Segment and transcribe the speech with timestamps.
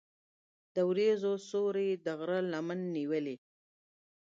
[0.73, 3.35] د وریځو سیوری د غرونو لمن نیولې.